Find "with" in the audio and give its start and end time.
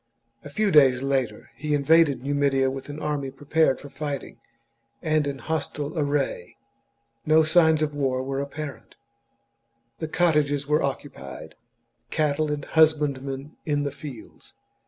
2.71-2.89